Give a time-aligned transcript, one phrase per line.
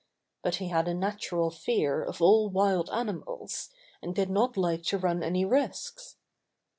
[0.41, 3.69] But he had a natural fear of all wild ani mals,
[4.01, 6.15] and did not like to run any risks.